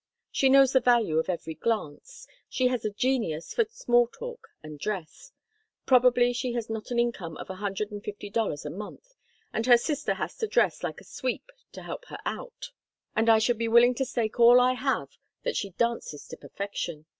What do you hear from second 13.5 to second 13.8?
be